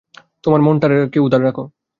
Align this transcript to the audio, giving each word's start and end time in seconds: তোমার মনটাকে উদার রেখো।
তোমার 0.43 0.61
মনটাকে 0.61 1.19
উদার 1.19 1.41
রেখো। 1.41 1.63